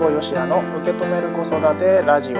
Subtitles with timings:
[0.00, 2.36] 保よしやの受け止める子育てラジオ。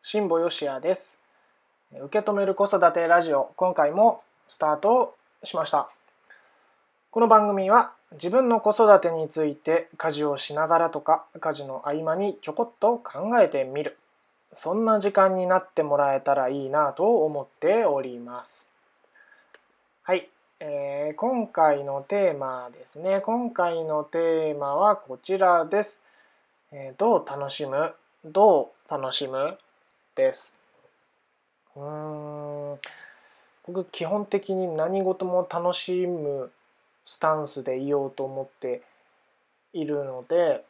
[0.00, 1.18] 辛坊よしやです。
[1.92, 5.90] 受け止める子育てラジオ今回もスタートしました。
[7.10, 13.96] この番組は自分の子育てについて家事をしながらとか家事の合間にちょこっと考えてみる。
[14.52, 18.68] そんな時間になってもらえたらいいなと思っております。
[20.02, 20.28] はい、
[20.60, 23.20] えー、今回のテーマですね。
[23.20, 26.02] 今回のテーマはこちらです、
[26.70, 27.94] えー、どう楽しむ？
[28.24, 29.56] どう楽しむ？
[30.14, 30.54] です。
[31.74, 32.78] うん。
[33.66, 36.50] 僕基本的に何事も楽しむ
[37.04, 38.82] スタンスでいようと思って
[39.72, 40.64] いるので、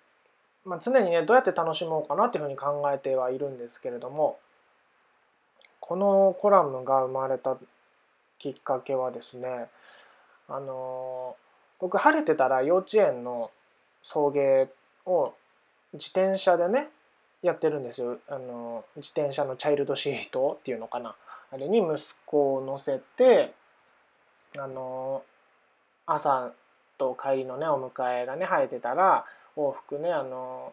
[0.65, 4.39] まあ、常にねどうやって楽しもうかなっていうふうに考えてはいるんですけれども
[5.81, 7.57] このコラムが生まれた
[8.39, 9.67] きっかけはですね
[10.49, 11.37] あの
[11.81, 13.51] 僕晴れてたら幼稚園の
[14.03, 14.69] 送迎
[15.07, 15.35] を
[15.93, 16.89] 自転車でね
[17.43, 18.19] やってるんですよ。
[18.29, 21.17] あの自転車のチャイルドシートっていうのかな。
[21.51, 23.53] あれに息子を乗せて
[24.59, 25.23] あの
[26.07, 26.53] 朝
[26.99, 29.25] と帰りのねお迎えがね生えてたら
[29.57, 30.73] 往復ねあの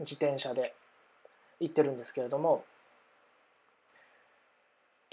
[0.00, 0.74] 自転車で
[1.60, 2.64] 行ってるんですけれども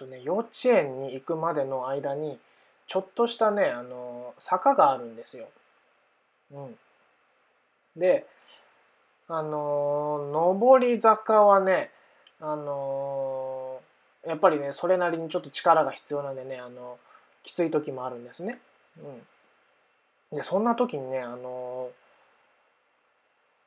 [0.01, 2.39] とね幼稚園に行くまでの間に
[2.87, 5.47] ちょっとしたねあの坂があるんですよ。
[6.51, 6.75] うん、
[7.95, 8.25] で
[9.27, 11.91] あの上り坂はね
[12.41, 13.79] あの
[14.27, 16.97] やっぱりねそれなりにちょっと力が必要なんでねあの
[17.43, 18.59] きつい時もあるんですね。
[18.99, 21.89] うん、でそんな時にねあの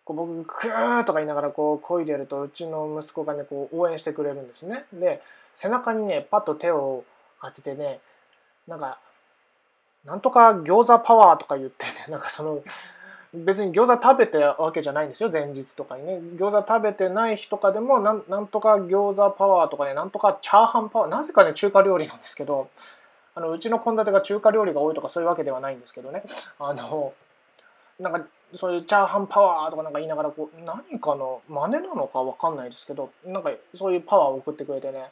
[0.05, 4.85] こう僕クーとか言いながらこう漕いでるとうちの息子がねこう応援してくれるんですね。
[4.93, 5.23] で
[5.55, 7.05] 背中にねパッと手を
[7.41, 8.01] 当ててね
[8.69, 8.99] なんか
[10.05, 12.63] なんとか餃子パワーとか言ってね なんかその
[13.33, 22.69] 別に餃子食べてわけじゃないんですよ前日とかにね餃子食べてない日とかでもなんなんとか餃子パワーとかねなんとかチャーハンパワーなぜかね中華料理なんですけど
[23.35, 26.23] あのうちの献立が中華料理が多いとかそういうわけではないんですけどね
[26.59, 27.13] あの
[27.99, 35.07] なんかそういうチャーハンパワーとかなんか言いながらこう何かの真似なのか分かんないですけどなんかそういうパワーを送ってくれてね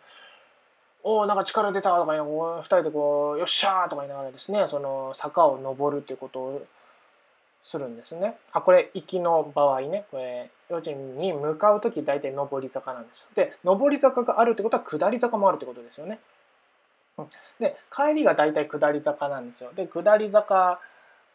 [1.05, 6.67] おおなんか力出たとか言い2人でこうよっしゃーとか言いながらですねその坂を登るっていうことを
[7.63, 8.37] するんですね。
[8.53, 13.29] あこれ行きの場合ねこれ幼稚園に向かう時大体上り坂なんですよ。
[13.35, 16.19] で上り坂があるってことは下り坂もあるってことですよね。
[17.61, 19.73] で帰りが大体下り坂なんですよ。
[19.75, 20.81] で下り坂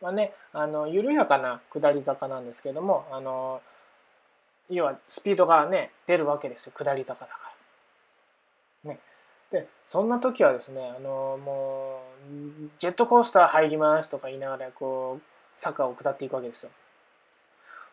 [0.01, 3.61] はねあの緩やかな下り坂なんですけどもあの
[4.69, 7.51] 要はスピードがね出るわけですよ下り坂だか
[8.83, 8.91] ら。
[8.91, 8.99] ね、
[9.51, 15.21] でそんな時はですねあのもうジェットコースター入りますとか言いながらこう
[15.55, 16.71] 坂を下っていくわけですよ。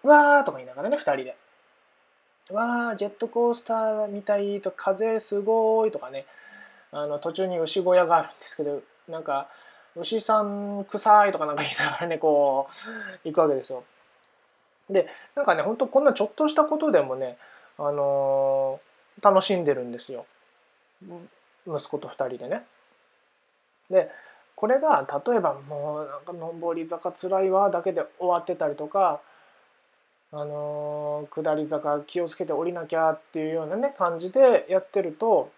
[0.04, 1.36] わーとか言いながらね、2人で。
[2.50, 6.26] わー、ジェットコースターみたいと風すごいとかね、
[6.94, 9.48] あの途中に牛小屋があるんですけど、なんか、
[9.96, 12.68] 牛さん臭いとかなんか言いながらね、こ
[13.24, 13.82] う、行くわけですよ。
[14.88, 17.36] で、なんかね、ほんとこんなちょっとしたことでもね、
[17.78, 20.24] あのー、楽しんでるんですよ。
[21.66, 22.64] 息子と2人でね。
[23.90, 24.10] で、
[24.54, 29.20] これが例えばもうなんか上り坂つらいわだけで終わってたりとか
[30.32, 35.50] あのー、下り坂気をつけて降りなきゃっていうようなね感じでやってると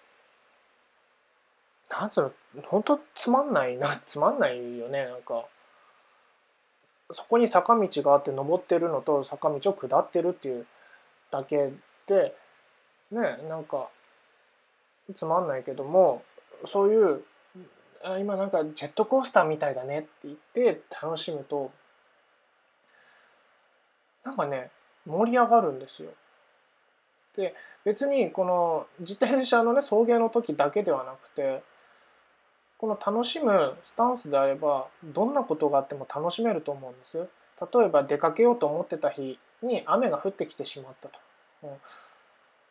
[1.90, 5.44] なんつうの本当つまんないな つまんないよねなんか
[7.12, 10.66] そこに坂道があって登ってるのと坂道を下ってるっていう
[11.30, 11.70] だけ
[12.06, 12.36] で
[13.10, 13.88] ねなんか
[15.14, 16.24] つまんないけども
[16.64, 17.24] そういう
[18.02, 21.70] あ今なんかジェットコースターみたいだねって言って楽しむと
[24.24, 24.70] なんかね
[25.06, 26.10] 盛り上がるんですよ。
[27.36, 27.54] で
[27.84, 31.62] 別にこの自転車のね送迎の時だけではなくて
[32.78, 37.18] この楽しむスタンスであればどんなことがあっても楽しめると思うんです。
[37.18, 41.18] 例えば出かけようと思ってた日に雨が降ってきてしまったと。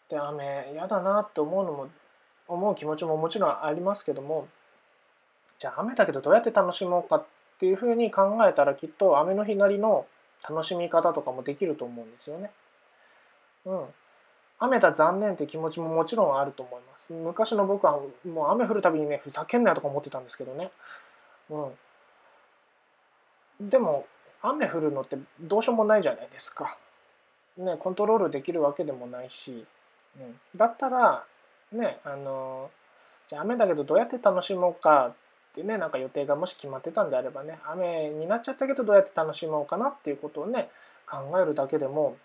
[0.10, 1.90] で雨嫌だなって思うのも
[2.48, 4.48] 思う気持ちももちろんありますけども
[5.58, 7.26] じゃあ雨だけどどうやって楽しもうかっ
[7.58, 10.06] ていうふうに考えたらきっと雨の日なりの
[10.48, 12.52] 楽しみ方とかもできると思うんですよね。
[13.66, 13.86] うん。
[14.60, 17.12] 雨だ残念って気持ちももちろんあると思います。
[17.12, 20.72] 昔の僕はもう雨降るたびにねふざけんなよとか思ってたんですけどね。
[21.50, 21.58] う
[23.64, 23.70] ん。
[23.70, 24.06] でも
[24.42, 26.78] 雨降るのってどうしようもないじゃないですか。
[27.58, 29.66] ね、コントロールできるわけでもないし、
[30.20, 31.24] うん、だったら
[31.72, 32.70] ねあの
[33.28, 35.14] じゃあ雨だけどどうやって楽しもうかっ
[35.54, 40.70] てねなんか予定がもし決まってたんであればね雨になっちゃったけどどうやって楽しもうかなっていうことをね
[41.10, 42.18] 考えるだけでも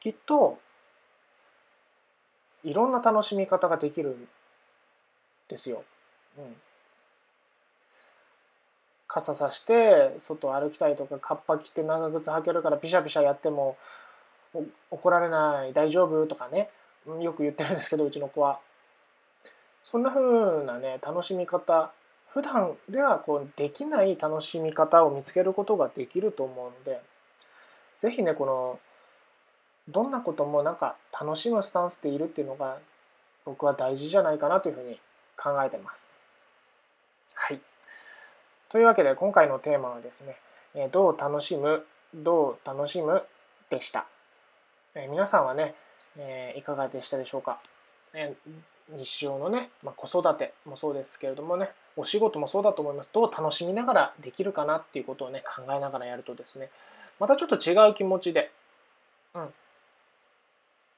[0.00, 0.58] きっと
[2.66, 4.28] いろんな楽しみ方ができるん
[5.48, 5.84] ですよ。
[6.36, 6.56] うん、
[9.06, 13.78] 傘さして外歩きたいとかカッパ着て長靴履けるからピシャピシャやっても
[14.90, 16.68] 怒られない大丈夫とかね
[17.20, 18.58] よく言ってるんですけどうちの子は
[19.84, 21.92] そんな風なね楽しみ方
[22.28, 27.00] 普段ではこうできない楽しみ方を見つけることができると思うので
[28.00, 28.80] 是非ねこの
[29.88, 32.78] どんなこともなんか楽しむスタンスでいるっていうのが
[33.44, 34.98] 僕は大事じゃないかなというふうに
[35.36, 36.08] 考えてます。
[37.34, 37.60] はい。
[38.68, 43.22] というわけで今回のテーマはですね、どう楽しむ、どう楽しむ
[43.70, 44.06] でした。
[44.94, 45.74] え皆さんはね、
[46.18, 47.60] えいかがでしたでしょうか。
[48.14, 48.34] え
[48.88, 53.12] 日常のね、まあ、子育てもそうですけれどもね、お仕事もそうだと思います。
[53.12, 56.70] どう楽しみながらできるかなっていうことをね、考えながらやるとですね、
[57.18, 58.50] またちょっと違う気持ちで、
[59.34, 59.54] うん、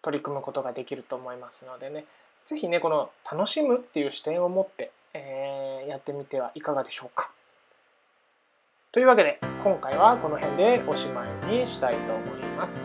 [0.02, 2.04] 取り組むことができると思いますのでね、
[2.46, 7.32] 是非ね、この楽しむっていう視点を持って、えー、やってみてはいかがでしょうか。
[8.90, 12.76] というわけで、今回はこの辺でおしまいにしたいと思います。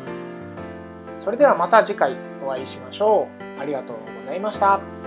[1.17, 3.27] それではまた次回お会いしましょ
[3.57, 3.59] う。
[3.59, 5.02] ありがとうございました。